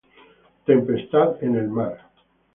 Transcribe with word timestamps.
Tempestad 0.65 1.43
en 1.43 1.55
el 1.57 1.67
mar". 1.67 1.99